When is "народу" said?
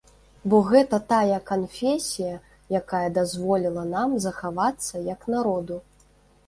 5.37-5.81